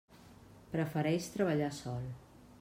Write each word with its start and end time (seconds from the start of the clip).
Prefereix 0.71 1.29
treballar 1.37 1.73
sol. 1.83 2.11